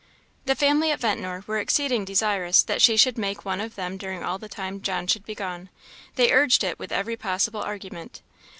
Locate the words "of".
3.61-3.75